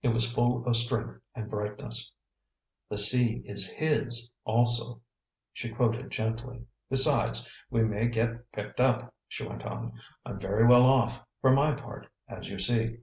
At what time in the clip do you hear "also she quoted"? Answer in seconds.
4.44-6.08